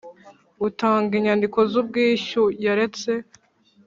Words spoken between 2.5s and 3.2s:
yaretse